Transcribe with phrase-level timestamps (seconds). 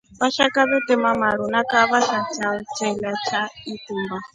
[0.19, 4.21] Vashaka vetema maru na kahava sha chao chelya na ikumba.